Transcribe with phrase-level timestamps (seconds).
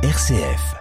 [0.00, 0.76] RCF.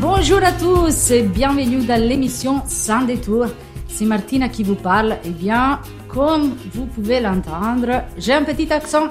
[0.00, 3.46] Bonjour à tous et bienvenue dans l'émission Sans détour.
[3.88, 5.16] C'est Martina qui vous parle.
[5.24, 5.80] Eh bien,
[6.14, 9.08] comme vous pouvez l'entendre, j'ai un petit accent.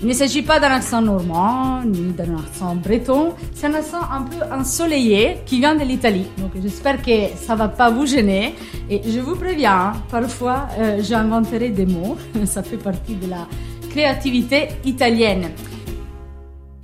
[0.00, 4.22] Il ne s'agit pas d'un accent normand ni d'un accent breton, c'est un accent un
[4.22, 6.26] peu ensoleillé qui vient de l'Italie.
[6.38, 8.54] Donc j'espère que ça va pas vous gêner.
[8.88, 12.16] Et je vous préviens, parfois euh, j'inventerai des mots,
[12.46, 13.46] ça fait partie de la
[13.90, 15.50] créativité italienne.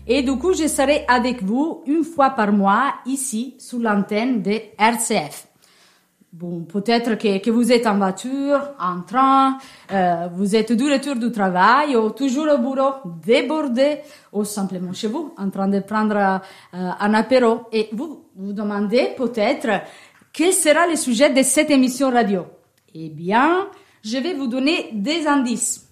[0.09, 4.61] Et du coup, je serai avec vous une fois par mois ici sous l'antenne de
[4.79, 5.47] RCF.
[6.39, 9.57] Bon, peut-être que, que, vous êtes en voiture, en train,
[9.91, 12.93] euh, vous êtes du retour du travail ou toujours au bureau,
[13.25, 14.01] débordé
[14.35, 16.39] ou simplement chez vous, en train de prendre euh,
[16.73, 17.61] un apéro.
[17.73, 19.81] Et vous vous demandez peut-être
[20.31, 22.45] quel sera le sujet de cette émission radio?
[22.95, 23.69] Eh bien,
[24.05, 25.89] je vais vous donner des indices.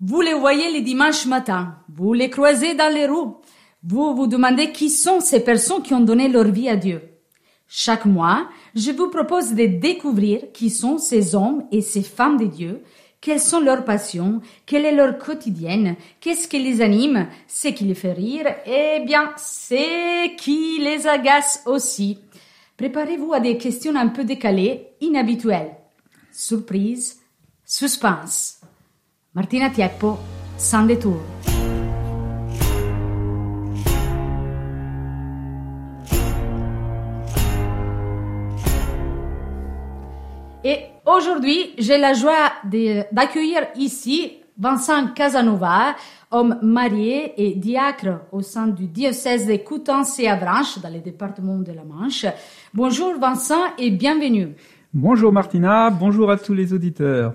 [0.00, 3.32] Vous les voyez les dimanches matin, vous les croisez dans les rues,
[3.82, 7.07] vous vous demandez qui sont ces personnes qui ont donné leur vie à Dieu.
[7.68, 12.46] Chaque mois, je vous propose de découvrir qui sont ces hommes et ces femmes de
[12.46, 12.82] Dieu,
[13.20, 17.94] quelles sont leurs passions, quelle est leur quotidienne, qu'est-ce qui les anime, ce qui les
[17.94, 22.18] fait rire, et bien, ce qui les agace aussi.
[22.78, 25.76] Préparez-vous à des questions un peu décalées, inhabituelles.
[26.32, 27.18] Surprise,
[27.64, 28.60] suspense.
[29.34, 30.16] Martina Tieppo,
[30.56, 31.20] Sans détour.
[40.64, 42.50] Et aujourd'hui, j'ai la joie
[43.12, 45.94] d'accueillir ici Vincent Casanova,
[46.32, 51.58] homme marié et diacre au sein du diocèse de Coutances et Avranches, dans le département
[51.58, 52.26] de la Manche.
[52.74, 54.56] Bonjour Vincent et bienvenue.
[54.92, 57.34] Bonjour Martina, bonjour à tous les auditeurs.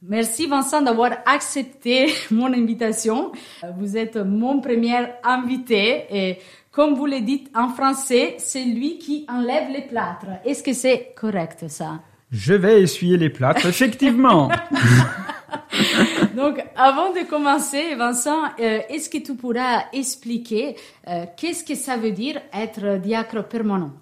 [0.00, 3.30] Merci Vincent d'avoir accepté mon invitation.
[3.76, 6.38] Vous êtes mon premier invité et
[6.70, 10.40] comme vous le dites en français, c'est lui qui enlève les plâtres.
[10.46, 12.00] Est-ce que c'est correct ça?
[12.32, 14.48] Je vais essuyer les plâtres, effectivement.
[16.36, 20.76] Donc, avant de commencer, Vincent, euh, est-ce que tu pourras expliquer
[21.08, 23.92] euh, qu'est-ce que ça veut dire être diacre permanent?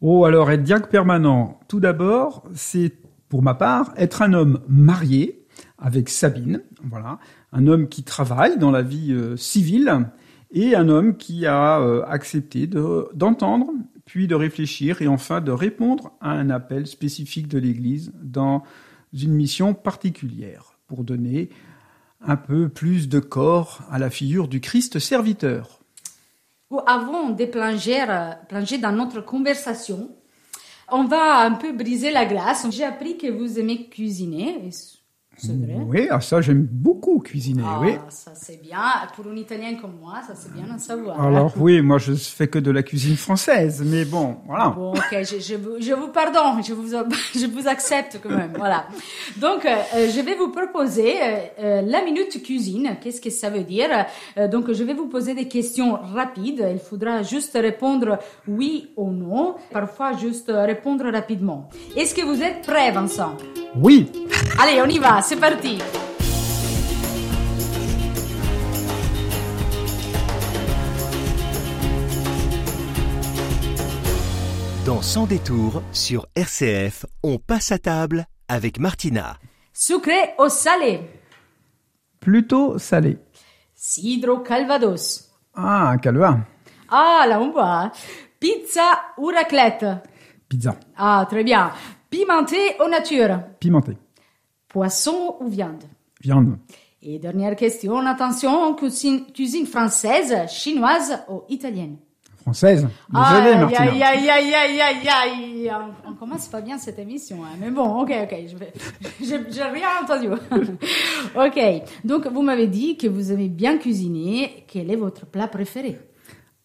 [0.00, 2.94] Oh, alors être diacre permanent, tout d'abord, c'est
[3.28, 5.44] pour ma part, être un homme marié
[5.78, 7.18] avec Sabine, voilà,
[7.52, 10.08] un homme qui travaille dans la vie euh, civile
[10.50, 11.76] et un homme qui a
[12.08, 13.66] accepté d'entendre,
[14.06, 18.62] puis de réfléchir et enfin de répondre à un appel spécifique de l'Église dans
[19.12, 21.50] une mission particulière pour donner
[22.20, 25.80] un peu plus de corps à la figure du Christ serviteur.
[26.86, 28.04] Avant de plonger,
[28.48, 30.10] plonger dans notre conversation,
[30.90, 32.66] on va un peu briser la glace.
[32.70, 34.70] J'ai appris que vous aimez cuisiner.
[35.36, 35.76] C'est vrai?
[35.86, 37.62] Oui, ah, ça j'aime beaucoup cuisiner.
[37.64, 37.92] Ah, oui.
[38.08, 38.78] ça c'est bien.
[39.14, 41.20] Pour un Italien comme moi, ça c'est bien à savoir.
[41.20, 44.68] Alors oui, moi je fais que de la cuisine française, mais bon, voilà.
[44.70, 46.88] Bon, ok, je, je, vous, je vous pardonne, je vous,
[47.34, 48.86] je vous accepte quand même, voilà.
[49.36, 51.14] Donc, euh, je vais vous proposer
[51.58, 52.96] euh, la minute cuisine.
[53.00, 53.88] Qu'est-ce que ça veut dire?
[54.38, 56.66] Euh, Donc, je vais vous poser des questions rapides.
[56.72, 58.18] Il faudra juste répondre
[58.48, 59.56] oui ou non.
[59.72, 61.68] Parfois, juste répondre rapidement.
[61.96, 63.36] Est-ce que vous êtes prêt, Vincent?
[63.78, 64.10] Oui.
[64.58, 65.20] Allez, on y va.
[65.28, 65.78] C'est parti.
[74.84, 79.36] Dans Sans détour sur RCF, on passe à table avec Martina.
[79.72, 81.00] Sucré ou salé
[82.20, 83.18] Plutôt salé.
[83.74, 86.38] Cidre ou calvados Ah, calva.
[86.88, 87.90] Ah, là on voit.
[88.38, 89.86] Pizza ou raclette
[90.48, 90.76] Pizza.
[90.96, 91.72] Ah, très bien.
[92.08, 93.96] Pimenté ou nature Pimenté.
[94.76, 95.84] Poisson ou viande?
[96.20, 96.58] Viande.
[97.00, 101.96] Et dernière question, attention, cuisine, cuisine française, chinoise ou italienne?
[102.42, 102.86] Française.
[103.08, 103.80] Désolé, aïe, Martina.
[103.80, 105.72] aïe, aïe, aïe, aïe, aïe, aïe.
[106.04, 107.56] On, on commence pas bien cette émission, hein.
[107.58, 108.36] mais bon, ok, ok,
[109.22, 110.28] j'ai rien entendu.
[111.34, 114.66] ok, donc vous m'avez dit que vous aimez bien cuisiner.
[114.68, 115.98] Quel est votre plat préféré?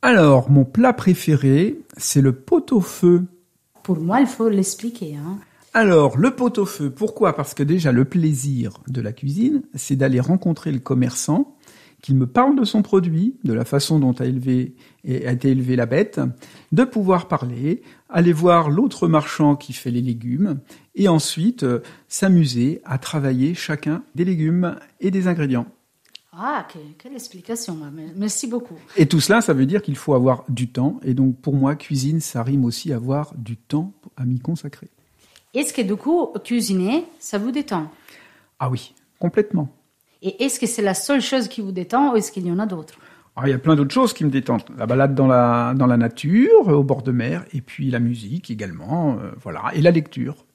[0.01, 3.23] Alors, mon plat préféré, c'est le pot-au-feu.
[3.83, 5.15] Pour moi, il faut l'expliquer.
[5.15, 5.37] Hein.
[5.73, 7.33] Alors, le pot-au-feu, pourquoi?
[7.33, 11.55] Parce que déjà, le plaisir de la cuisine, c'est d'aller rencontrer le commerçant
[12.01, 14.75] qu'il me parle de son produit, de la façon dont a, élevé,
[15.07, 16.19] a été élevée la bête,
[16.73, 20.59] de pouvoir parler, aller voir l'autre marchand qui fait les légumes,
[20.95, 21.79] et ensuite euh,
[22.09, 25.67] s'amuser à travailler chacun des légumes et des ingrédients.
[26.33, 26.67] Ah,
[26.97, 27.77] quelle explication,
[28.15, 28.79] merci beaucoup.
[28.97, 31.75] Et tout cela, ça veut dire qu'il faut avoir du temps, et donc pour moi,
[31.75, 34.89] cuisine, ça rime aussi avoir du temps à m'y consacrer.
[35.53, 37.91] Est-ce que du coup, cuisiner, ça vous détend?
[38.59, 39.67] Ah oui, complètement.
[40.21, 42.59] Et est-ce que c'est la seule chose qui vous détend ou est-ce qu'il y en
[42.59, 42.95] a d'autres?
[43.35, 44.63] Ah, il y a plein d'autres choses qui me détendent.
[44.77, 48.51] La balade dans la, dans la nature, au bord de mer, et puis la musique
[48.51, 50.45] également, euh, voilà, et la lecture.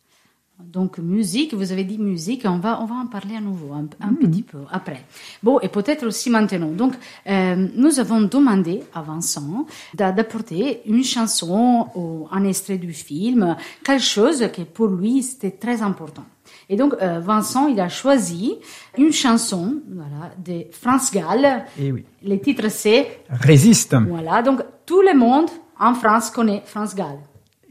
[0.59, 3.83] Donc musique, vous avez dit musique, on va, on va en parler à nouveau un,
[3.83, 4.17] mhm.
[4.17, 5.05] petit peu après.
[5.43, 6.71] Bon, et peut-être aussi maintenant.
[6.71, 6.95] Donc,
[7.29, 13.55] euh, nous avons demandé à Vincent d'apporter une chanson ou un extrait du film,
[13.85, 16.25] quelque chose qui pour lui c'était très important.
[16.71, 18.57] Et donc, euh, Vincent, il a choisi
[18.97, 21.65] une chanson voilà, de France Gall.
[21.79, 22.05] Et eh oui.
[22.25, 23.95] Le titre, c'est Résiste.
[24.09, 27.19] Voilà, donc tout le monde en France connaît France Gall.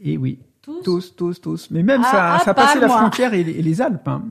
[0.00, 0.38] Et eh oui.
[0.82, 4.08] Tous tous, tous, Mais même ça, ah, ça passait la frontière et les, Alpes.
[4.08, 4.22] Hein.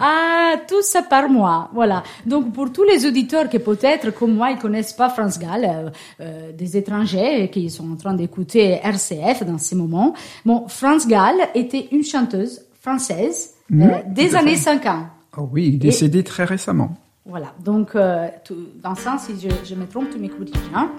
[0.00, 1.70] Ah, tout ça par moi.
[1.72, 2.02] Voilà.
[2.26, 5.90] Donc pour tous les auditeurs qui peut-être comme moi ils connaissent pas France Gall, euh,
[6.20, 10.14] euh, des étrangers qui sont en train d'écouter RCF dans ces moments.
[10.44, 15.06] Bon, France Gall était une chanteuse française euh, des années 50.
[15.36, 16.96] Oh oui, décédé très récemment.
[17.26, 18.28] Voilà, donc euh,
[18.82, 20.52] dans ça, si je, je, me trompe, tu corriges.
[20.74, 20.90] Hein?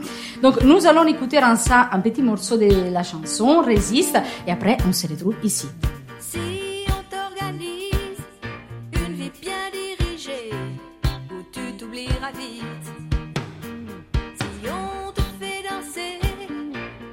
[0.42, 4.18] Donc nous allons écouter en ça un petit morceau de la chanson, Résiste,
[4.48, 5.68] et après on se retrouve ici.
[6.20, 8.24] Si on t'organise
[8.94, 10.50] une vie bien dirigée,
[11.30, 12.88] où tu t'oublieras vite,
[14.40, 16.20] si on te fait danser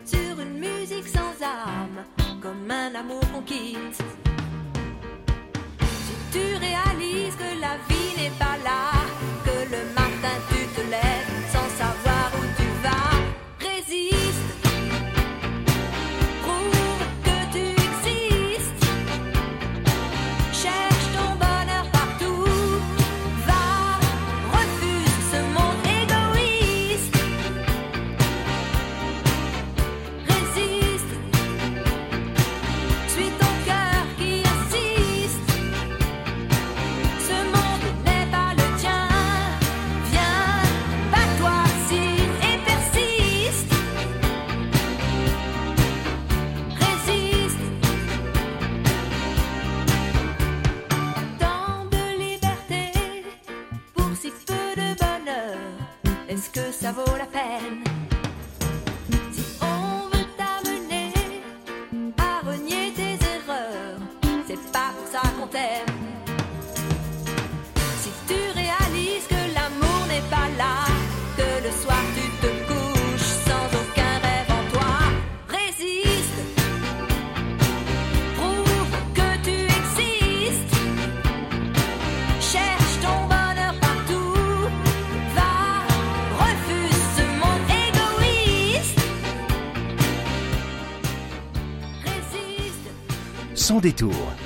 [0.06, 2.06] sur une musique sans âme,
[2.40, 4.02] comme un amour qu'on quitte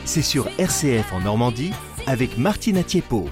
[0.05, 1.73] c'est sur RCF en Normandie
[2.07, 3.27] avec Martina Tiepo.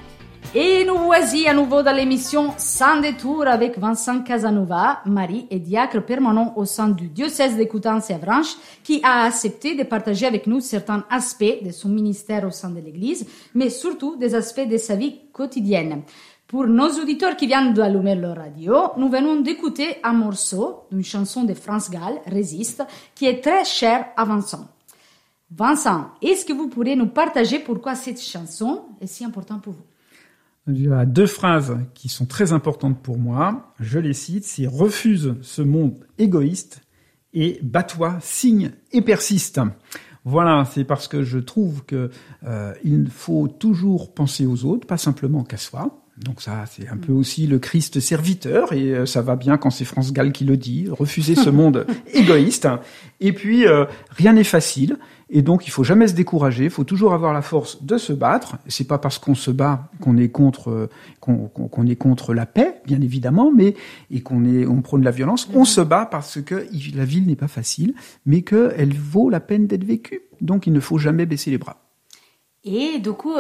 [0.55, 6.05] Et nous voici à nouveau dans l'émission Sans détour avec Vincent Casanova, mari et diacre
[6.05, 10.47] permanent au sein du diocèse de Coutances et Avranches, qui a accepté de partager avec
[10.47, 14.77] nous certains aspects de son ministère au sein de l'Église, mais surtout des aspects de
[14.77, 16.03] sa vie quotidienne.
[16.47, 21.43] Pour nos auditeurs qui viennent d'allumer leur radio, nous venons d'écouter un morceau d'une chanson
[21.43, 24.69] de France Gall, Résiste, qui est très cher à Vincent.
[25.51, 29.85] Vincent, est-ce que vous pourrez nous partager pourquoi cette chanson est si importante pour vous?
[30.67, 33.75] Il y a deux phrases qui sont très importantes pour moi.
[33.81, 34.45] Je les cite.
[34.45, 36.81] C'est refuse ce monde égoïste
[37.35, 39.61] et bats-toi, signe et persiste.
[40.25, 42.11] Voilà, c'est parce que je trouve que
[42.45, 42.73] euh,
[43.11, 46.04] faut toujours penser aux autres, pas simplement qu'à soi.
[46.17, 49.71] Donc ça, c'est un peu aussi le Christ serviteur, et euh, ça va bien quand
[49.71, 52.69] c'est France Gall qui le dit, refuser ce monde égoïste.
[53.19, 56.85] Et puis, euh, rien n'est facile, et donc il faut jamais se décourager, il faut
[56.85, 58.59] toujours avoir la force de se battre.
[58.69, 62.77] C'est pas parce qu'on se bat qu'on est contre euh, qu'on est contre la paix,
[62.87, 63.75] bien évidemment, mais
[64.13, 65.49] et qu'on est on prône la violence.
[65.53, 67.95] On se bat parce que la ville n'est pas facile,
[68.25, 70.21] mais qu'elle vaut la peine d'être vécue.
[70.41, 71.81] Donc il ne faut jamais baisser les bras.
[72.63, 73.35] Et du coup,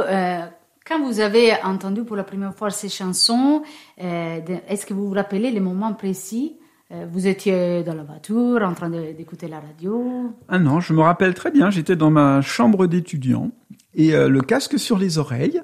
[0.86, 3.62] quand vous avez entendu pour la première fois ces chansons,
[4.02, 6.56] euh, est-ce que vous vous rappelez les moments précis
[6.92, 10.34] euh, Vous étiez dans la voiture, en train d'écouter la radio?
[10.48, 11.70] Ah non, je me rappelle très bien.
[11.70, 13.50] J'étais dans ma chambre d'étudiant
[13.94, 15.62] et euh, le casque sur les oreilles.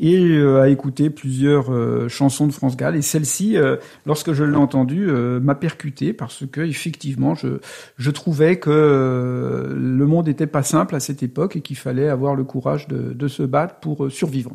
[0.00, 2.96] Et euh, à écouter plusieurs euh, chansons de France Gall.
[2.96, 7.58] Et celle-ci, euh, lorsque je l'ai entendue, euh, m'a percuté parce que effectivement, je,
[7.98, 12.08] je trouvais que euh, le monde n'était pas simple à cette époque et qu'il fallait
[12.08, 14.52] avoir le courage de, de se battre pour euh, survivre.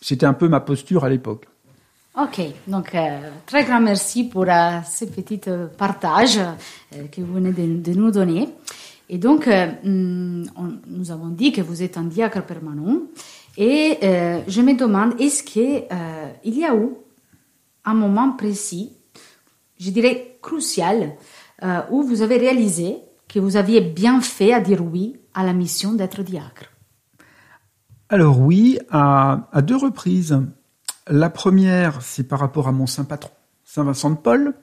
[0.00, 1.46] C'était un peu ma posture à l'époque.
[2.20, 7.34] Ok, donc euh, très grand merci pour euh, ce petit euh, partage euh, que vous
[7.34, 8.48] venez de, de nous donner.
[9.10, 12.98] Et donc, euh, hum, on- nous avons dit que vous êtes un diacre permanent.
[13.58, 15.84] Et euh, je me demande, est-ce qu'il
[16.44, 16.88] y a eu
[17.84, 18.92] un moment précis,
[19.80, 21.16] je dirais crucial,
[21.64, 22.98] euh, où vous avez réalisé
[23.28, 26.72] que vous aviez bien fait à dire oui à la mission d'être diacre?
[28.08, 30.40] Alors oui, à, deux reprises.
[31.08, 33.32] La première, c'est par rapport à mon saint patron,
[33.64, 34.54] Saint Vincent de Paul,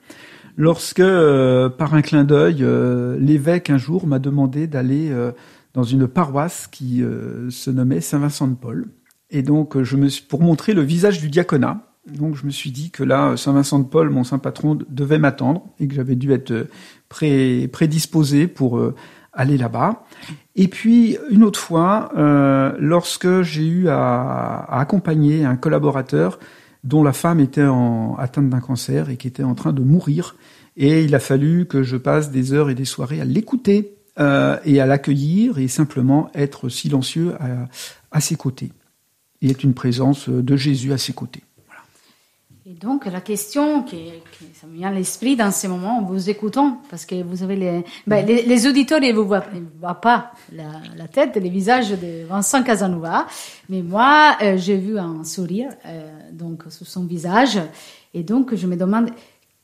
[0.56, 5.32] lorsque, euh, par un clin d'œil, euh, l'évêque un jour m'a demandé d'aller euh,
[5.76, 8.88] dans une paroisse qui euh, se nommait Saint Vincent de Paul.
[9.30, 12.50] Et donc, euh, je me suis, pour montrer le visage du diaconat, donc je me
[12.50, 15.94] suis dit que là, Saint Vincent de Paul, mon saint patron, devait m'attendre et que
[15.94, 16.68] j'avais dû être euh,
[17.08, 18.94] pré, prédisposé pour euh,
[19.32, 20.04] aller là-bas.
[20.54, 26.38] Et puis une autre fois, euh, lorsque j'ai eu à, à accompagner un collaborateur
[26.84, 30.36] dont la femme était en, atteinte d'un cancer et qui était en train de mourir,
[30.76, 34.58] et il a fallu que je passe des heures et des soirées à l'écouter euh,
[34.64, 37.34] et à l'accueillir et simplement être silencieux
[38.10, 38.72] à, ses côtés
[39.42, 41.42] et être une présence de Jésus à ses côtés.
[42.68, 44.10] Et donc, la question qui,
[44.66, 47.84] me vient à l'esprit dans ce moment, en vous écoutant, parce que vous avez les,
[48.08, 50.64] ben, les, les auditeurs, ils ne vous voient, pas la,
[50.96, 53.26] la tête, le visage de Vincent Casanova,
[53.68, 57.60] mais moi, euh, j'ai vu un sourire, euh, donc, sur son visage,
[58.14, 59.10] et donc, je me demande,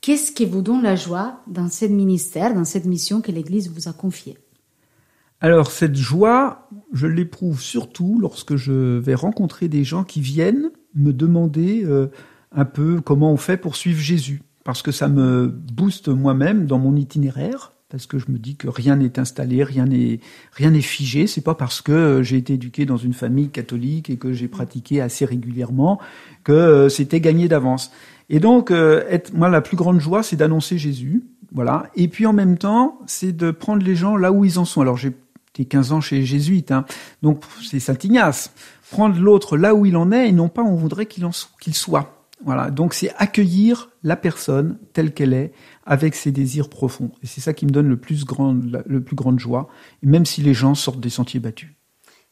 [0.03, 3.89] qu'est-ce qui vous donne la joie dans ce ministère, dans cette mission que l'Église vous
[3.89, 4.37] a confiée?
[5.41, 11.13] Alors cette joie, je l'éprouve surtout lorsque je vais rencontrer des gens qui viennent me
[11.13, 12.09] demander euh,
[12.53, 16.79] un peu comment on fait pour suivre Jésus, parce que ça me booste moi-même dans
[16.79, 20.19] mon itinéraire, parce que je me dis que rien n'est installé, rien n'est
[20.53, 21.27] rien n'est figé.
[21.27, 24.49] C'est pas parce que euh, j'ai été éduqué dans une famille catholique et que j'ai
[24.49, 26.01] pratiqué assez régulièrement
[26.43, 27.93] que euh, c'était gagné d'avance.
[28.31, 31.23] Et donc, euh, être, moi, la plus grande joie, c'est d'annoncer Jésus,
[31.53, 31.91] voilà.
[31.95, 34.81] Et puis en même temps, c'est de prendre les gens là où ils en sont.
[34.81, 35.13] Alors j'ai
[35.51, 36.87] été 15 ans chez les jésuites, hein,
[37.21, 38.55] donc c'est Saint Ignace.
[38.91, 41.31] Prendre l'autre là où il en est et non pas où on voudrait qu'il en
[41.61, 42.22] qu'il soit.
[42.45, 42.71] Voilà.
[42.71, 45.53] Donc c'est accueillir la personne telle qu'elle est,
[45.87, 47.11] avec ses désirs profonds.
[47.23, 48.57] Et c'est ça qui me donne le plus grand,
[48.87, 49.69] le plus grande joie,
[50.03, 51.71] et même si les gens sortent des sentiers battus.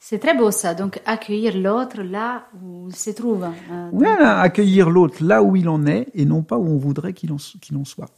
[0.03, 3.45] C'est très beau ça, donc accueillir l'autre là où il se trouve.
[3.45, 7.13] euh, Voilà, accueillir l'autre là où il en est et non pas où on voudrait
[7.13, 8.09] qu'il en, qu'il en soit.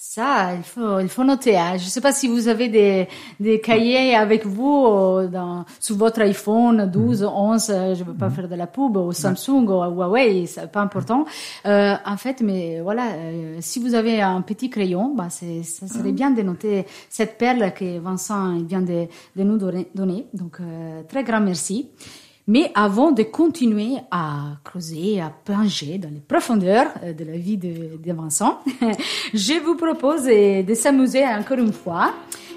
[0.00, 1.56] Ça, il faut, il faut noter.
[1.58, 1.76] hein.
[1.76, 3.08] Je ne sais pas si vous avez des,
[3.40, 8.14] des cahiers avec vous euh, dans, sur votre iPhone 12, 11, euh, je ne veux
[8.14, 11.24] pas faire de la pub, au Samsung, au Huawei, c'est pas important.
[11.66, 15.88] Euh, en fait, mais voilà, euh, si vous avez un petit crayon, bah, c'est, ça
[15.88, 19.88] serait bien de noter cette perle que Vincent vient de, de nous donner.
[19.96, 20.26] donner.
[20.32, 21.90] Donc, euh, très grand merci.
[22.48, 27.56] Mais avant de continuer à creuser, à plonger dans les profondeurs euh, de la vie
[27.56, 28.58] de, de Vincent,
[29.34, 32.12] je vous propose de, de s'amuser encore une fois.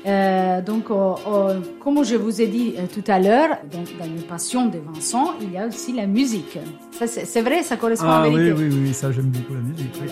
[0.06, 4.12] Euh, donc, oh, oh, comme je vous ai dit euh, tout à l'heure, dans, dans
[4.12, 6.58] les passions de Vincent, il y a aussi la musique.
[6.92, 8.52] Ça, c'est, vrai, ça correspond à la vérité.
[8.52, 9.94] Ah oui, oui, ça j'aime beaucoup la musique.
[10.02, 10.10] oui.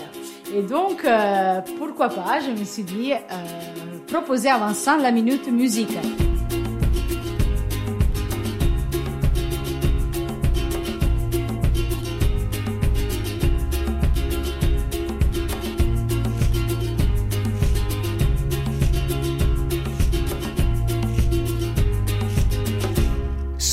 [0.54, 3.16] Et donc, euh, pourquoi pas, je me suis dit, euh,
[4.08, 5.96] proposer à Vincent la minute musique.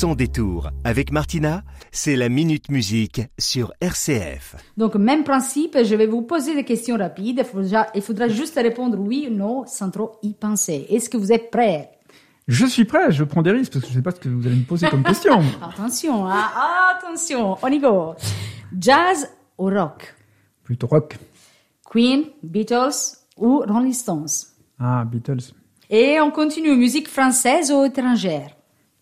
[0.08, 1.62] Sans détour, avec Martina,
[1.92, 4.56] c'est la Minute Musique sur RCF.
[4.78, 7.40] Donc, même principe, je vais vous poser des questions rapides.
[7.40, 10.86] Il faudra, il faudra juste répondre oui ou non sans trop y penser.
[10.88, 11.90] Est-ce que vous êtes prêts?
[12.46, 14.46] Je suis prêt, je prends des risques parce que je sais pas ce que vous
[14.46, 15.42] allez me poser comme question.
[15.62, 16.46] Attention, hein,
[16.96, 18.14] attention, on y go.
[18.80, 20.14] Jazz ou rock?
[20.64, 21.18] Plutôt rock.
[21.84, 24.46] Queen, Beatles ou Rolling Stones?
[24.80, 25.52] Ah, Beatles.
[25.90, 28.57] Et on continue, musique française ou étrangère?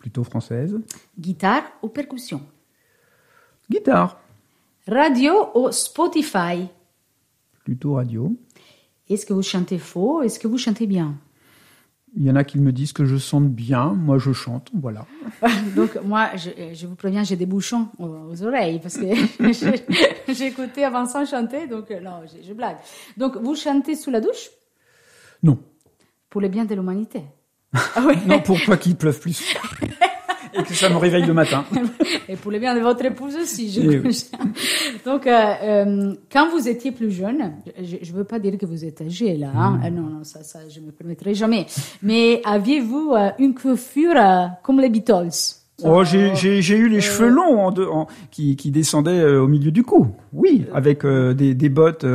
[0.07, 0.79] Plutôt française.
[1.19, 2.39] Guitare ou percussion?
[3.69, 4.17] Guitare.
[4.87, 6.69] Radio ou Spotify?
[7.65, 8.31] Plutôt radio.
[9.09, 10.21] Est-ce que vous chantez faux?
[10.21, 11.15] Est-ce que vous chantez bien?
[12.15, 13.87] Il y en a qui me disent que je chante bien.
[13.87, 14.69] Moi, je chante.
[14.73, 15.05] Voilà.
[15.75, 19.13] Donc, moi, je, je vous préviens, j'ai des bouchons aux, oreilles parce que
[20.33, 22.77] j'ai- écouté Vincent chanter, donc euh, non, je, je blague.
[23.17, 24.51] Donc, vous chantez sous la douche?
[25.43, 25.59] Non.
[26.29, 27.23] pour le bien de l'humanité?
[27.73, 28.01] Ah.
[28.25, 29.55] Non, pour pas qu'il pleuve plus.
[30.53, 31.65] Et que ça me réveille le matin.
[32.27, 34.29] Et pour le bien de votre épouse aussi, je oui.
[35.05, 38.83] Donc, euh, euh, quand vous étiez plus jeune, je ne veux pas dire que vous
[38.83, 39.79] êtes âgé là, hein.
[39.83, 41.67] Euh, non, non, ça, ça, je me permettrai jamais.
[42.01, 44.15] Mais aviez-vous une coiffure
[44.63, 45.55] comme les Beatles?
[45.83, 49.47] Oh, j'ai, j'ai, j'ai eu les cheveux longs en de- en- qui, qui descendaient au
[49.47, 50.07] milieu du cou.
[50.33, 52.05] Oui, avec euh, des, des bottes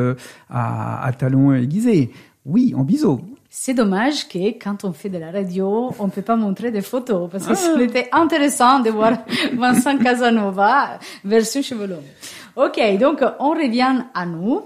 [0.50, 2.11] à, à talons aiguisés.
[2.44, 3.21] Oui, en biseau.
[3.54, 7.28] C'est dommage que quand on fait de la radio, on peut pas montrer des photos
[7.30, 9.12] parce que c'était intéressant de voir
[9.52, 12.02] Vincent Casanova version cheveux longs.
[12.56, 14.62] Ok, donc on revient à nous.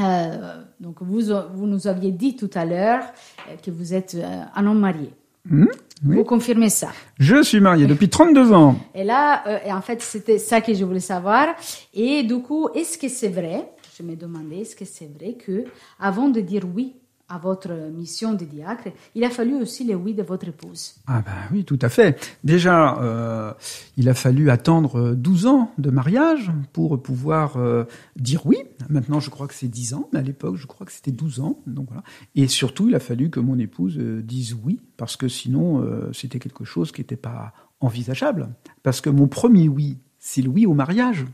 [0.00, 3.02] Euh, donc vous, vous nous aviez dit tout à l'heure
[3.50, 5.10] euh, que vous êtes euh, un homme marié.
[5.50, 5.66] oui.
[6.02, 6.88] Vous confirmez ça.
[7.18, 8.76] Je suis marié depuis 32 ans.
[8.94, 11.48] Et là, euh, en fait, c'était ça que je voulais savoir.
[11.92, 15.64] Et du coup, est-ce que c'est vrai Je me demandais, est-ce que c'est vrai que
[16.00, 16.94] avant de dire oui
[17.28, 21.22] à votre mission de diacre, il a fallu aussi le oui de votre épouse Ah
[21.22, 22.18] ben oui, tout à fait.
[22.44, 23.52] Déjà, euh,
[23.96, 28.58] il a fallu attendre euh, 12 ans de mariage pour pouvoir euh, dire oui.
[28.88, 31.40] Maintenant, je crois que c'est 10 ans, mais à l'époque, je crois que c'était 12
[31.40, 31.58] ans.
[31.66, 32.04] Donc voilà.
[32.36, 36.38] Et surtout, il a fallu que mon épouse euh, dise oui, parce que sinon, c'était
[36.38, 38.48] quelque chose qui n'était pas envisageable.
[38.82, 41.26] Parce que mon premier oui, c'est le oui au mariage.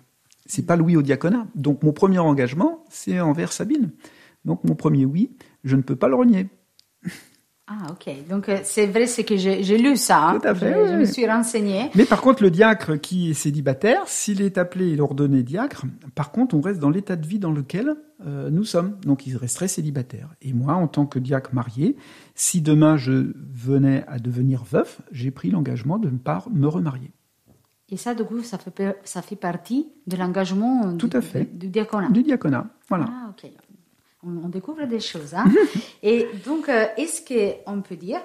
[0.47, 1.47] C'est pas le oui au diaconat.
[1.55, 3.91] Donc mon premier engagement, c'est envers Sabine.
[4.45, 5.31] Donc mon premier oui,
[5.65, 6.49] je ne peux pas le renier.
[7.69, 8.29] Ah, ok.
[8.29, 10.29] Donc, euh, c'est vrai, c'est que j'ai lu ça.
[10.31, 10.39] hein.
[10.41, 11.91] Tout à fait, Je, me suis renseignée.
[11.95, 16.33] Mais par contre, le diacre qui est célibataire, s'il est appelé et ordonné diacre, par
[16.33, 17.95] contre, on reste dans l'état de vie dans lequel
[18.27, 18.99] euh, nous sommes.
[19.07, 20.29] Donc, il resterait célibataire.
[20.43, 21.97] Et moi, en tant que diacre marié,
[22.35, 27.13] si demain je venais à devenir veuf, j'ai pris l'engagement de ne pas me remarier.
[27.89, 31.45] Et ça, du coup, ça fait, ça fait partie de l'engagement Tout du, à fait.
[31.45, 32.11] du, du diaconat.
[32.11, 32.67] Du diaconat.
[32.89, 33.07] Voilà.
[33.09, 33.51] Ah, ok.
[34.25, 35.35] On, on découvre des choses.
[35.35, 35.45] Hein?
[36.03, 38.21] Et donc, euh, est-ce qu'on peut dire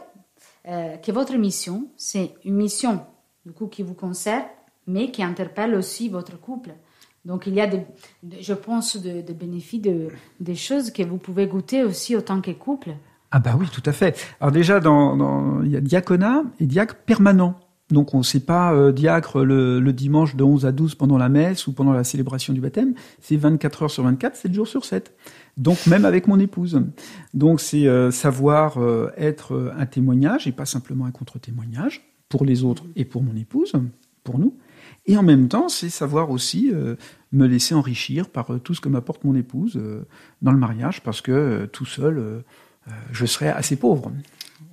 [0.67, 3.01] euh, que votre mission, c'est une mission,
[3.45, 4.43] du coup, qui vous concerne,
[4.85, 6.71] mais qui interpelle aussi votre couple?
[7.25, 7.79] Donc il y a, des,
[8.23, 10.07] de- je pense, de, de bénéfices, de,
[10.39, 12.91] des choses que vous pouvez goûter aussi autant que couple.
[13.31, 14.15] Ah bah oui, tout à fait.
[14.39, 17.55] Alors déjà, dans, dans- il y a diaconat et diacre permanent.
[17.89, 21.29] Donc on ne sait pas euh, diacre le, dimanche de 11 à 12 pendant la
[21.29, 22.93] messe ou pendant la célébration du baptême.
[23.21, 25.15] C'est 24 heures sur 24, 7 jours sur 7.
[25.55, 26.81] Donc même avec mon épouse.
[27.33, 32.63] Donc c'est euh, savoir euh, être un témoignage et pas simplement un contre-témoignage pour les
[32.63, 33.71] autres et pour mon épouse,
[34.23, 34.57] pour nous.
[35.05, 36.73] Et en même temps, c'est savoir aussi
[37.31, 39.79] me laisser enrichir par tout ce que m'apporte mon épouse
[40.41, 42.43] dans le mariage, parce que tout seul,
[43.13, 44.11] je serais assez pauvre.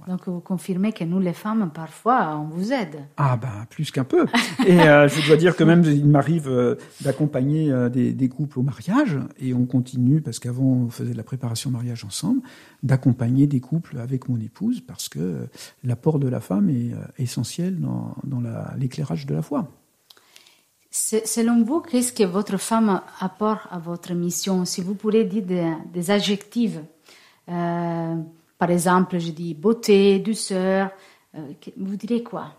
[0.06, 2.96] Donc vous confirmez que nous, les femmes, parfois, on vous aide.
[3.16, 4.26] Ah ben plus qu'un peu.
[4.66, 8.58] Et euh, je dois dire que même il m'arrive euh, d'accompagner euh, des, des couples
[8.58, 12.40] au mariage, et on continue, parce qu'avant on faisait de la préparation au mariage ensemble,
[12.82, 15.46] d'accompagner des couples avec mon épouse, parce que
[15.82, 16.92] l'apport de la femme est
[17.22, 19.68] essentiel dans, dans la- l'éclairage de la foi.
[20.90, 24.64] Se- Selon vous, qu'est-ce que votre femme apporte à votre mission?
[24.64, 26.78] Si vous pourrez dire des, des adjectifs,
[28.64, 30.88] par exemple, je dis beauté, douceur,
[31.34, 32.54] euh, vous direz quoi?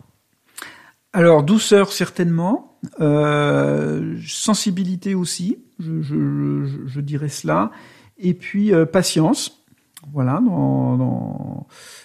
[1.12, 2.78] Alors, douceur, certainement.
[3.00, 7.72] Euh, sensibilité aussi, je, dirais cela.
[8.18, 9.64] Et puis, euh, patience.
[10.12, 10.40] Voilà,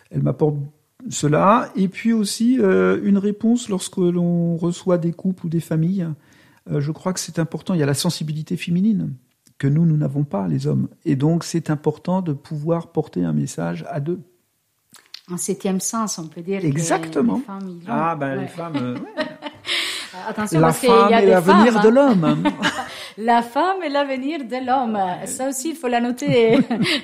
[0.10, 0.58] elle m'apporte
[1.12, 1.72] cela.
[1.76, 6.08] Et puis aussi, une réponse lorsque l'on reçoit des couples ou des familles.
[6.68, 7.76] Je crois que c'est important.
[7.76, 9.14] Il y a la sensibilité féminine
[9.62, 10.88] que nous, nous n'avons pas, les hommes.
[11.06, 14.20] Et donc, c'est important de pouvoir porter un message à deux.
[15.32, 17.36] En septième sens, on peut dire Exactement.
[17.36, 17.88] que les femmes, ils.
[17.88, 18.42] Ah, ben, Ouais.
[18.42, 18.76] les femmes...
[18.78, 19.26] euh, ouais.
[20.28, 22.44] Attention, La parce qu'il y a l'avenir de l'homme.
[23.18, 24.98] La femme est l'avenir de l'homme.
[25.26, 26.58] Ça aussi, il faut la noter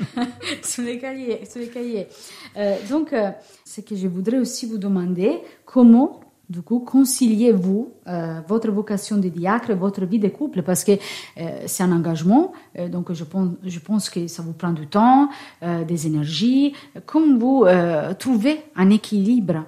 [0.64, 1.46] sur les cahiers.
[1.46, 2.08] Sur les cahiers.
[2.58, 3.30] Euh, donc, euh,
[3.66, 9.28] ce que je voudrais aussi vous demander, comment, du coup, conciliez-vous euh, votre vocation de
[9.28, 13.50] diacre votre vie de couple Parce que euh, c'est un engagement, euh, donc je pense,
[13.64, 15.30] je pense que ça vous prend du temps,
[15.88, 16.74] des énergies.
[17.06, 17.66] Comment vous
[18.18, 19.66] trouvez un équilibre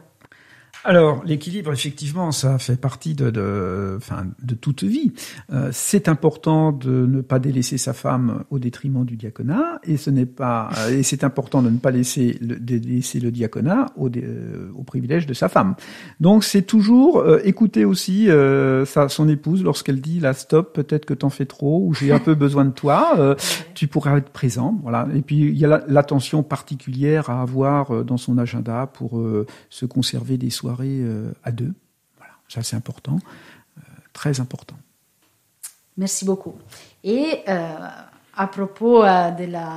[0.86, 5.12] Alors, l'équilibre, effectivement, ça fait partie de, de, enfin, de toute vie.
[5.52, 10.10] Euh, c'est important de ne pas délaisser sa femme au détriment du diaconat, et ce
[10.10, 14.08] n'est pas, euh, et c'est important de ne pas laisser le, délaisser le diaconat au,
[14.08, 15.76] dé- euh, au privilège de sa femme.
[16.22, 21.06] Donc, c'est toujours euh, écouter aussi euh, sa, son épouse lorsqu'elle dit là, stop, peut-être
[21.06, 23.16] que t'en fais trop, ou j'ai un peu besoin de toi.
[23.18, 23.36] euh,
[23.76, 25.08] tu pourras être présent, voilà.
[25.14, 29.46] Et puis il y a la- l'attention particulière à avoir dans son agenda pour euh,
[29.70, 31.74] se conserver des soirées euh, à deux.
[32.18, 33.18] Voilà, ça c'est important,
[33.78, 33.82] euh,
[34.14, 34.76] très important.
[35.98, 36.56] Merci beaucoup.
[37.04, 37.88] Et euh,
[38.36, 39.72] à propos de, la,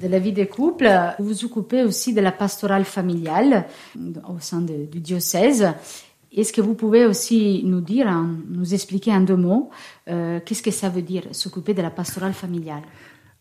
[0.00, 0.88] de la vie des couples,
[1.18, 3.66] vous vous occupez aussi de la pastorale familiale
[4.28, 5.68] au sein du diocèse.
[6.32, 9.70] Est-ce que vous pouvez aussi nous dire, en- nous expliquer en deux mots,
[10.06, 12.82] qu'est-ce que ça veut dire s'occuper de la pastorale familiale?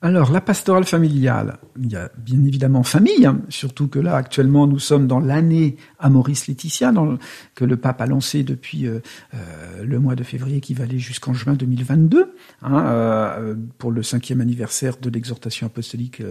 [0.06, 4.68] Alors, la pastorale familiale, il y a bien évidemment famille, hein, surtout que là, actuellement,
[4.68, 7.18] nous sommes dans l'année Amoris Laetitia, dans le-
[7.56, 9.00] que le pape a lancé depuis euh,
[9.34, 14.04] euh, le mois de février, qui va aller jusqu'en juin 2022, hein, euh, pour le
[14.04, 16.22] cinquième anniversaire de l'exhortation apostolique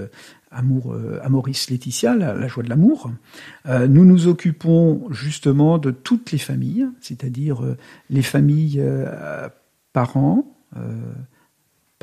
[0.52, 3.10] Amour, Amoris Laetitia, la, la joie de l'amour.
[3.66, 7.60] Nous nous occupons justement de toutes les familles, c'est-à-dire
[8.08, 8.80] les familles
[9.92, 10.44] parents,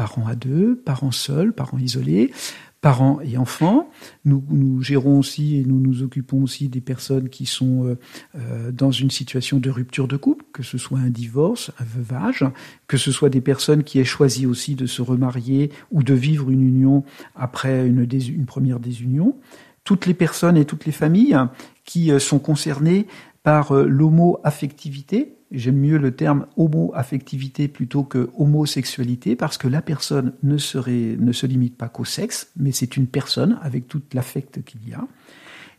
[0.02, 2.32] parents à deux, parents seuls, parents isolés,
[2.82, 3.88] parents et enfants.
[4.26, 8.00] Nous, nous gérons aussi et nous nous occupons aussi des personnes qui sont euh,
[8.36, 12.44] euh, dans une situation de rupture de couple, que ce soit un divorce, un veuvage,
[12.88, 16.50] que ce soit des personnes qui aient choisi aussi de se remarier ou de vivre
[16.50, 17.04] une union
[17.36, 18.08] après une,
[18.48, 19.36] première désunion.
[19.84, 21.38] Toutes les personnes et toutes les familles
[21.86, 23.06] qui euh, sont concernées
[23.44, 25.38] par euh, l'homo-affectivité.
[25.52, 31.78] J'aime mieux le terme homo-affectivité plutôt que homosexualité parce que la personne ne, se limite
[31.78, 35.06] pas qu'au sexe, mais c'est une personne avec tout l'affect qu'il y a.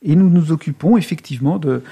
[0.03, 1.83] Et nous nous occupons effectivement de,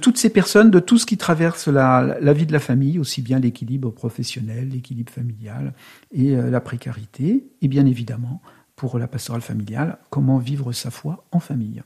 [0.00, 3.20] toutes ces personnes, de tout ce qui traverse la, la vie de la famille, aussi
[3.20, 5.74] bien l'équilibre professionnel, l'équilibre familial
[6.10, 8.40] et euh, la précarité, et bien évidemment,
[8.74, 11.82] pour la pastorale familiale, comment vivre sa foi en famille.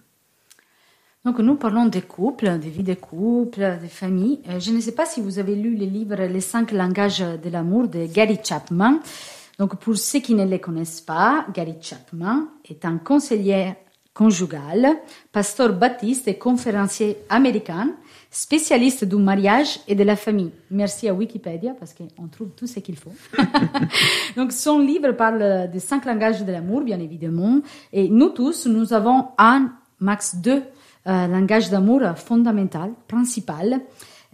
[1.25, 4.41] Donc nous parlons des couples, des vies des couples, des familles.
[4.49, 7.49] Euh, je ne sais pas si vous avez lu le livre Les cinq langages de
[7.49, 8.99] l'amour de Gary Chapman.
[9.59, 13.75] Donc pour ceux qui ne les connaissent pas, Gary Chapman est un conseiller
[14.13, 14.89] conjugal,
[15.31, 17.91] pasteur baptiste et conférencier américain,
[18.31, 20.51] spécialiste du mariage et de la famille.
[20.73, 23.13] Merci à Wikipédia parce qu'on trouve tout ce qu'il faut.
[24.37, 27.61] Donc son livre parle des cinq langages de l'amour, bien évidemment.
[27.93, 30.63] Et nous tous, nous avons un, max deux
[31.07, 33.81] euh, langages d'amour fondamental, principal.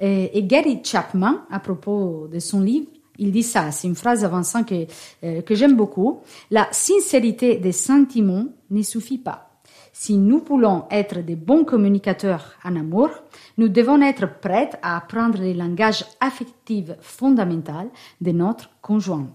[0.00, 2.86] Et, Gary Chapman, à propos de son livre,
[3.18, 4.86] il dit ça, c'est une phrase avançante que,
[5.24, 6.20] euh, que j'aime beaucoup.
[6.50, 9.48] La sincérité des sentiments ne suffit pas.
[9.92, 13.10] Si nous voulons être de bons communicateurs en amour,
[13.56, 19.26] nous devons être prêts à apprendre les langages affectifs fondamentaux de notre conjoint.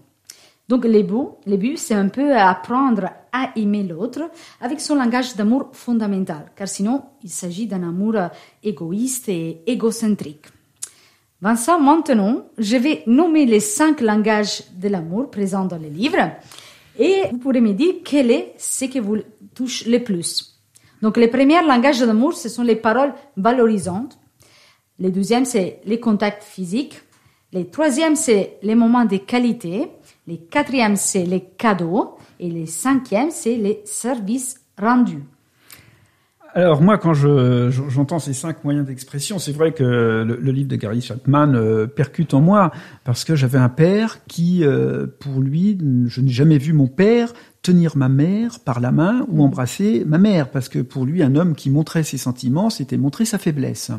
[0.68, 5.36] Donc le but, le but c'est un peu apprendre à aimer l'autre avec son langage
[5.36, 8.14] d'amour fondamental, car sinon il s'agit d'un amour
[8.62, 10.46] égoïste et égocentrique.
[11.44, 16.30] Vincent, maintenant, je vais nommer les cinq langages de l'amour présents dans le livre
[16.98, 19.18] et vous pourrez me dire quel est ce qui vous
[19.54, 20.58] touche le plus.
[21.02, 24.18] Donc, les premiers langages d'amour, ce sont les paroles valorisantes.
[24.98, 27.02] Le deuxième, c'est les contacts physiques.
[27.52, 29.90] Le troisième, c'est les moments de qualité.
[30.26, 32.16] Le quatrième, c'est les cadeaux.
[32.40, 35.22] Et le cinquième, c'est les services rendus.
[36.56, 40.52] Alors moi, quand je, je- j'entends ces cinq moyens d'expression, c'est vrai que le, le
[40.52, 42.70] livre de Gary Chapman euh, percute en moi
[43.02, 47.32] parce que j'avais un père qui, euh, pour lui, je n'ai jamais vu mon père
[47.64, 51.34] tenir ma mère par la main ou embrasser ma mère parce que pour lui, un
[51.34, 53.90] homme qui montrait ses sentiments, c'était montrer sa faiblesse.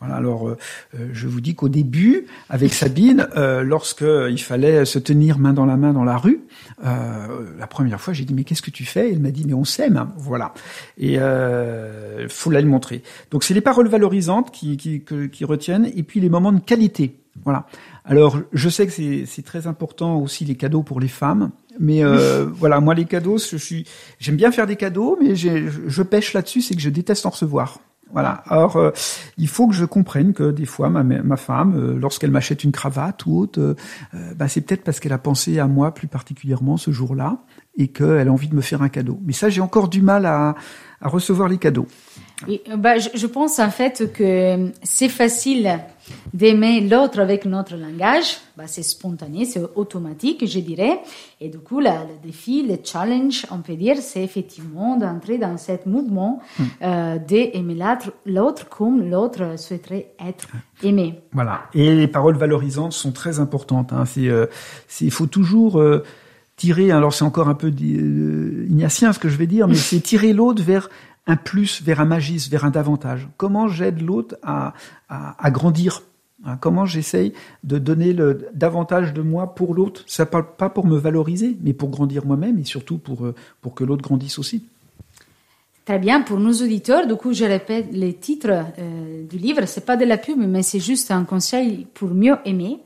[0.00, 0.14] Voilà.
[0.14, 0.56] Alors, euh,
[0.94, 5.52] euh, je vous dis qu'au début, avec Sabine, euh, lorsque il fallait se tenir main
[5.52, 6.40] dans la main dans la rue,
[6.84, 7.26] euh,
[7.58, 9.10] la première fois, j'ai dit mais qu'est-ce que tu fais?
[9.12, 10.54] Elle m'a dit mais on s'aime, voilà.
[10.96, 13.02] Et euh, faut la le montrer.
[13.32, 16.60] Donc c'est les paroles valorisantes qui, qui, que- qui retiennent, et puis les moments de
[16.60, 17.16] qualité.
[17.44, 17.66] Voilà.
[18.08, 22.46] Alors je sais que c'est très important aussi les cadeaux pour les femmes, mais euh,
[22.46, 23.86] voilà moi les cadeaux, je suis
[24.18, 27.78] j'aime bien faire des cadeaux, mais je, pêche là-dessus, c'est que je déteste en recevoir.
[28.10, 28.42] Voilà.
[28.46, 28.90] Alors, euh,
[29.36, 32.72] il faut que je comprenne que des fois, ma, ma femme, euh, lorsqu'elle m'achète une
[32.72, 33.74] cravate ou autre, euh,
[34.34, 37.42] bah, c'est peut-être parce qu'elle a pensé à moi plus particulièrement ce jour-là
[37.76, 39.20] et qu'elle a envie de me faire un cadeau.
[39.24, 40.54] Mais ça, j'ai encore du mal à,
[41.02, 41.86] à recevoir les cadeaux.
[42.46, 45.78] Oui, euh, bah, je, je pense en fait que c'est facile
[46.32, 48.38] d'aimer l'autre avec notre langage.
[48.56, 51.00] Bah, c'est spontané, c'est automatique, je dirais.
[51.40, 55.56] Et du coup, la- le défi, le challenge, on peut dire, c'est effectivement d'entrer dans
[55.56, 56.40] ce mouvement
[56.82, 57.78] euh, d'aimer
[58.26, 60.48] l'autre, comme l'autre souhaiterait être
[60.82, 61.20] aimé.
[61.32, 61.62] Voilà.
[61.74, 63.92] Et les paroles valorisantes sont très importantes.
[63.92, 64.04] Hein.
[64.06, 64.46] C'est, euh,
[65.00, 66.02] il faut toujours euh,
[66.56, 66.90] tirer.
[66.90, 70.32] Alors c'est encore un peu euh, ignatien ce que je vais dire, mais c'est tirer
[70.32, 70.90] l'autre vers
[71.28, 73.28] un plus, vers un magis, vers un davantage.
[73.36, 74.72] Comment j'aide l'autre à,
[75.08, 76.02] à, grandir
[76.44, 80.02] hein, Comment j'essaye de donner le davantage de moi pour l'autre?
[80.06, 83.74] Ça parle pas pour me valoriser, mais pour grandir moi-même et surtout pour euh, pour
[83.74, 84.64] que l'autre grandisse aussi.
[85.84, 89.64] Très bien, pour nos auditeurs, du coup, je répète les titres euh, du livre.
[89.66, 92.78] C'est pas de la pub, mais c'est juste un conseil pour mieux aimer.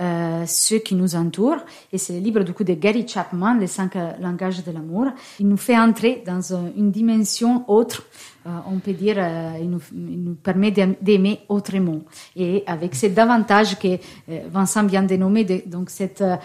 [0.00, 1.64] Euh, ceux qui nous entourent.
[1.92, 5.06] Et c'est le livre du coup de Gary Chapman, Les cinq langages de l'amour.
[5.40, 6.40] Il nous fait entrer dans
[6.76, 8.04] une dimension autre.
[8.46, 12.00] Euh, on peut dire, euh, il, nous, il nous permet d'aim- d'aimer autrement.
[12.36, 16.36] Et avec cet avantage que euh, Vincent vient de nommer, de- donc cette, euh,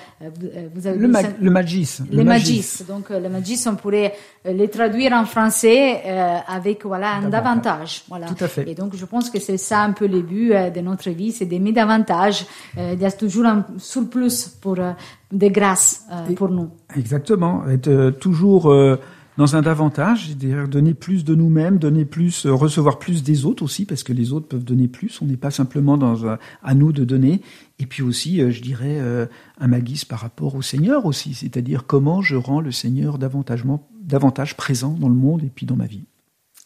[0.73, 1.99] vous- avez Le, ça- le magis.
[2.11, 2.83] le magis.
[2.87, 7.31] Donc, les magis, on pourrait les traduire en français euh, avec voilà un Davantage.
[7.31, 8.03] davantage.
[8.09, 8.25] Voilà.
[8.27, 8.67] Tout à fait.
[8.69, 11.45] Et donc, je pense que c'est ça un peu le but de notre vie, c'est
[11.45, 12.45] d'aimer davantage.
[12.77, 14.91] Euh, il y a toujours un surplus pour euh,
[15.31, 16.69] de grâce euh, pour nous.
[16.95, 17.65] Exactement.
[17.67, 18.99] Être euh, toujours euh,
[19.37, 23.63] dans un davantage, c'est-à-dire donner plus de nous-mêmes, donner plus, euh, recevoir plus des autres
[23.63, 25.21] aussi, parce que les autres peuvent donner plus.
[25.21, 27.41] On n'est pas simplement dans un- à nous de donner.
[27.79, 29.25] Et puis aussi, euh, je dirais, euh,
[29.59, 33.63] un magis par rapport au Seigneur aussi, c'est-à-dire comment je rends le Seigneur davantage,
[34.01, 36.03] davantage présent dans le monde et puis dans ma vie.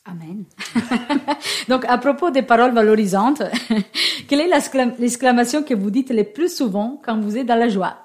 [0.06, 0.44] Amen.
[1.70, 3.44] donc, à propos des paroles valorisantes,
[4.28, 7.70] quelle est l'exclam- l'exclamation que vous dites le plus souvent quand vous êtes dans la
[7.70, 7.98] joie?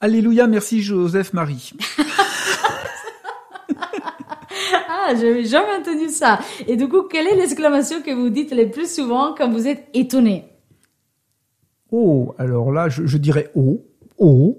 [0.00, 1.72] Alléluia, merci Joseph Marie.
[5.08, 6.38] Ah, j'avais jamais entendu ça.
[6.66, 9.88] Et du coup, quelle est l'exclamation que vous dites le plus souvent quand vous êtes
[9.94, 10.44] étonné?
[11.90, 13.86] Oh, alors là, je, je dirais oh,
[14.18, 14.58] oh,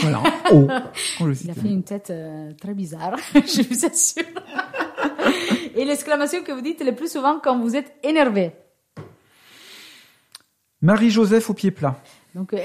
[0.00, 0.66] voilà, oh.
[1.20, 4.24] Je Il a fait une tête euh, très bizarre, je vous assure.
[5.76, 8.50] Et l'exclamation que vous dites le plus souvent quand vous êtes énervé?
[10.82, 11.96] Marie-Joseph au pied plat.
[12.34, 12.58] Donc, euh,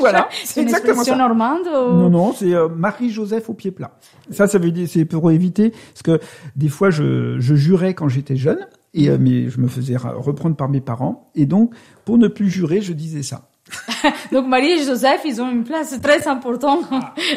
[0.00, 1.94] Voilà, c'est une expression normande ou...
[1.94, 3.92] Non, non, c'est euh, Marie-Joseph au pied plat.
[4.30, 6.24] Ça, ça veut dire, c'est pour éviter, parce que
[6.56, 10.56] des fois, je, je jurais quand j'étais jeune, et euh, mais je me faisais reprendre
[10.56, 11.72] par mes parents, et donc,
[12.04, 13.50] pour ne plus jurer, je disais ça.
[14.32, 16.84] Donc Marie et Joseph, ils ont une place très importante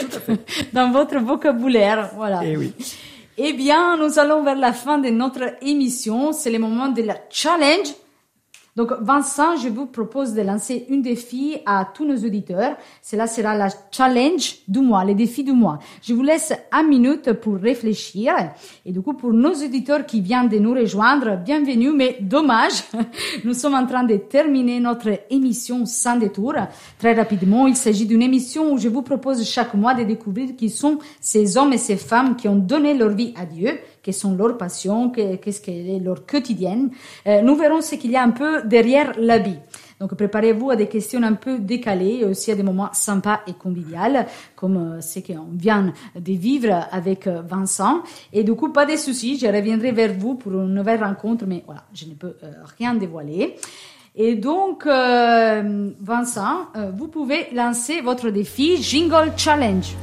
[0.73, 2.11] dans votre vocabulaire.
[2.15, 2.41] Voilà.
[2.43, 2.73] Eh oui.
[3.37, 6.33] Eh bien, nous allons vers la fin de notre émission.
[6.33, 7.87] C'est le moment de la challenge.
[8.75, 12.75] Donc, Vincent, je vous propose de lancer un défi à tous nos auditeurs.
[13.03, 15.77] Cela sera la challenge du mois, le défi du mois.
[16.01, 18.33] Je vous laisse une minute pour réfléchir.
[18.83, 22.83] Et du coup, pour nos auditeurs qui viennent de nous rejoindre, bienvenue, mais dommage.
[23.43, 26.55] Nous sommes en train de terminer notre émission sans détour.
[26.97, 30.71] Très rapidement, il s'agit d'une émission où je vous propose chaque mois de découvrir qui
[30.71, 34.35] sont ces hommes et ces femmes qui ont donné leur vie à Dieu, quelles sont
[34.35, 36.91] leurs passions, que- qu'est-ce qu'elle est leur quotidienne.
[37.25, 39.57] Euh, nous verrons ce qu'il y a un peu derrière l'habit.
[39.99, 43.53] Donc préparez-vous à des questions un peu décalées et aussi à des moments sympas et
[43.53, 48.01] conviviaux, comme euh, ce qu'on vient de vivre avec euh, Vincent.
[48.33, 51.63] Et du coup, pas de soucis, je reviendrai vers vous pour une nouvelle rencontre, mais
[51.65, 52.35] voilà, je ne peux
[52.77, 53.55] rien dévoiler.
[54.15, 59.95] Et donc, Vincent, vous pouvez lancer votre défi Jingle Challenge.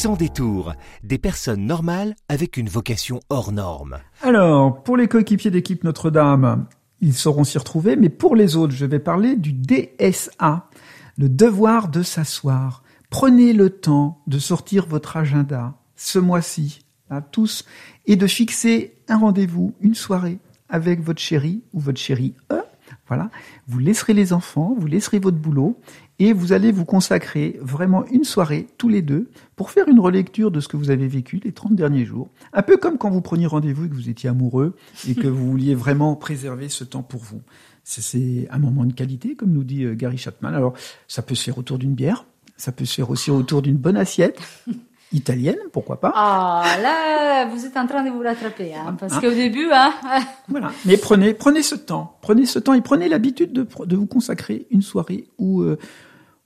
[0.00, 3.98] Sans détour, des personnes normales avec une vocation hors norme.
[4.22, 6.64] Alors, pour les coéquipiers d'équipe Notre-Dame,
[7.02, 10.70] ils sauront s'y retrouver, mais pour les autres, je vais parler du DSA,
[11.18, 12.82] le devoir de s'asseoir.
[13.10, 16.78] Prenez le temps de sortir votre agenda ce mois-ci,
[17.10, 17.66] à tous,
[18.06, 20.38] et de fixer un rendez-vous, une soirée
[20.70, 22.32] avec votre chéri ou votre chérie.
[22.50, 22.62] E.
[23.08, 23.30] Voilà.
[23.66, 25.78] Vous laisserez les enfants, vous laisserez votre boulot,
[26.18, 30.50] et vous allez vous consacrer vraiment une soirée tous les deux pour faire une relecture
[30.50, 32.28] de ce que vous avez vécu les 30 derniers jours.
[32.52, 34.76] Un peu comme quand vous preniez rendez-vous et que vous étiez amoureux
[35.08, 37.40] et que vous vouliez vraiment préserver ce temps pour vous.
[37.84, 40.48] C'est- un moment de qualité, comme nous dit euh, Gary Chapman.
[40.52, 40.74] Alors,
[41.08, 42.26] ça peut se faire autour d'une bière,
[42.56, 44.38] ça peut se faire aussi autour d'une bonne assiette
[45.12, 46.12] italienne, pourquoi pas.
[46.14, 49.92] Ah, là, vous êtes en train de vous rattraper, hein, parce qu'au début, hein,
[50.48, 50.72] Voilà.
[50.84, 54.66] Mais prenez, prenez ce temps, prenez ce temps et prenez l'habitude de, de vous consacrer
[54.70, 55.78] une soirée ou euh,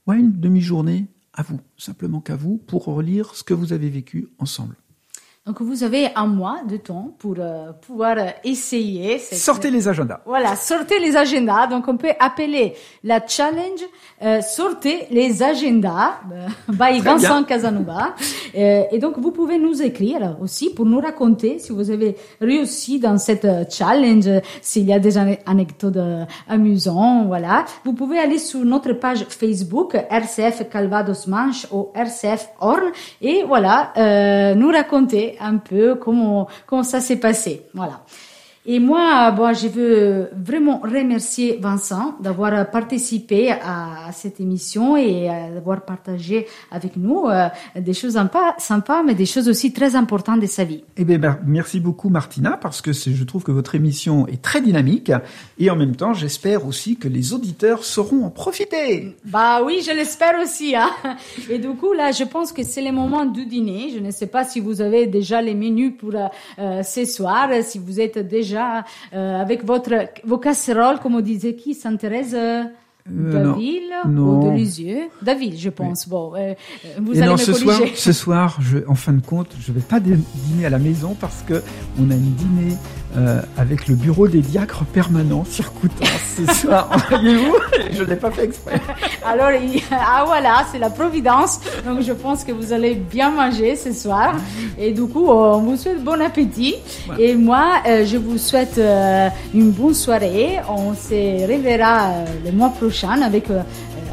[0.07, 4.29] ouais, une demi-journée à vous, simplement qu'à vous, pour relire ce que vous avez vécu
[4.39, 4.75] ensemble.
[5.45, 9.19] Donc vous avez un mois de temps pour euh, pouvoir essayer.
[9.19, 10.21] cette- Sortez les agendas.
[10.25, 11.67] Voilà, sortez les agendas.
[11.67, 13.81] Donc, on peut appeler la challenge
[14.23, 16.13] euh, sortez les agendas
[16.69, 17.43] by Très Vincent bien.
[17.43, 18.15] Casanova.
[18.57, 22.99] Euh, et donc, vous pouvez nous écrire aussi pour nous raconter si vous avez réussi
[22.99, 24.29] dans cette challenge,
[24.61, 27.27] s'il y a des ane- anecdotes euh, amusantes.
[27.27, 33.43] Voilà, vous pouvez aller sur notre page Facebook RCF Calvados Manche ou RCF Orne et
[33.47, 37.63] voilà, euh, nous raconter un peu comment comment ça s'est passé.
[37.73, 38.01] Voilà.
[38.67, 45.53] Et moi, bon, je veux vraiment remercier Vincent d'avoir participé à cette émission et euh,
[45.53, 50.39] d'avoir partagé avec nous euh, des choses sympas, sympas, mais des choses aussi très importantes
[50.39, 50.83] de sa vie.
[50.97, 54.61] Eh bien, ben, merci beaucoup Martina, parce que je trouve que votre émission est très
[54.61, 55.11] dynamique
[55.59, 59.15] et en même temps, j'espère aussi que les auditeurs sauront en profiter.
[59.25, 60.75] Bah oui, je l'espère aussi.
[60.75, 60.89] Hein.
[61.51, 63.91] Et du coup, là, je pense que c'est le moment du dîner.
[63.93, 67.77] Je ne sais pas si vous avez déjà les menus pour euh, ce soir, si
[67.77, 72.63] vous êtes déjà euh, avec votre vos casseroles, comme disait qui, Sainte-Thérèse euh.
[73.07, 74.39] Daville Non.
[74.39, 75.09] ou de Lisieux?
[75.21, 76.09] Daville, je pense.
[76.09, 76.53] Bon, euh, euh,
[77.03, 79.71] vous et allez non, me ce soir, ce soir, je, en fin de compte, je
[79.71, 81.61] vais pas dî- dîner à la maison parce que
[81.99, 82.75] on a une dîner
[83.15, 86.07] euh, avec le bureau des diacres permanents sur Coutances
[86.47, 86.89] ce soir.
[87.09, 87.55] Voyez-vous,
[87.91, 88.81] je l'ai pas fait exprès.
[89.23, 89.49] Alors,
[89.91, 91.59] ah voilà, c'est la providence.
[91.85, 94.33] Donc, je pense que vous allez bien manger ce soir.
[94.79, 96.73] Et du coup, on vous souhaite bon appétit.
[97.19, 100.57] Et moi, euh, je vous souhaite euh, une bonne soirée.
[100.67, 103.61] On se reverra euh, le mois prochain avec euh,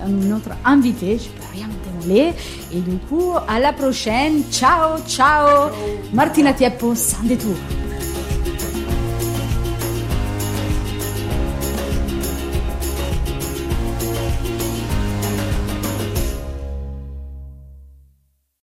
[0.05, 1.18] un autre invité.
[1.18, 2.33] Je peux rien dévoiler.
[2.73, 4.42] Et du coup, à la prochaine.
[4.51, 5.71] Ciao, ciao.
[6.12, 7.57] Martina Tieppo, sans détour.